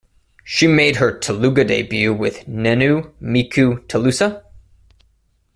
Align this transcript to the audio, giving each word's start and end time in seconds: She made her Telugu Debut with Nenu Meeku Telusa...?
She 0.43 0.65
made 0.65 0.95
her 0.95 1.15
Telugu 1.15 1.63
Debut 1.63 2.11
with 2.11 2.47
Nenu 2.47 3.11
Meeku 3.21 3.85
Telusa...? 3.85 4.41